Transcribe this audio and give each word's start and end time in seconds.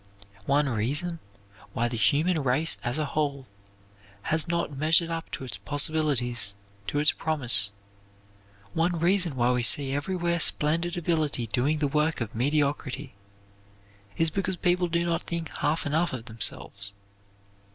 One 0.47 0.67
reason 0.67 1.19
why 1.73 1.87
the 1.87 1.95
human 1.95 2.41
race 2.41 2.75
as 2.83 2.97
a 2.97 3.05
whole 3.05 3.45
has 4.23 4.47
not 4.47 4.75
measured 4.75 5.09
up 5.11 5.29
to 5.33 5.43
its 5.43 5.59
possibilities, 5.59 6.55
to 6.87 6.97
its 6.97 7.11
promise; 7.11 7.69
one 8.73 8.97
reason 8.99 9.35
why 9.35 9.51
we 9.51 9.61
see 9.61 9.93
everywhere 9.93 10.39
splendid 10.39 10.97
ability 10.97 11.45
doing 11.45 11.77
the 11.77 11.87
work 11.87 12.19
of 12.19 12.33
mediocrity; 12.33 13.13
is 14.17 14.31
because 14.31 14.55
people 14.55 14.87
do 14.87 15.05
not 15.05 15.21
think 15.25 15.55
half 15.59 15.85
enough 15.85 16.13
of 16.13 16.25
themselves. 16.25 16.93